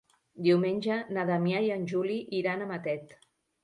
Diumenge 0.47 0.97
na 1.19 1.27
Damià 1.33 1.63
i 1.69 1.71
en 1.79 1.87
Juli 1.95 2.19
iran 2.43 2.69
a 2.69 2.75
Matet. 2.77 3.19